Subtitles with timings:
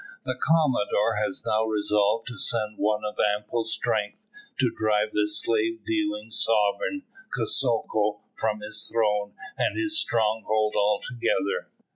[0.25, 5.85] The commodore has now resolved to send one of ample strength to drive the slave
[5.85, 7.03] dealing sovereign,
[7.37, 11.69] Kosoko, from his throne and his stronghold altogether.